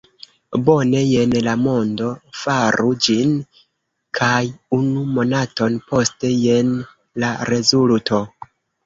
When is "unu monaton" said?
4.79-5.77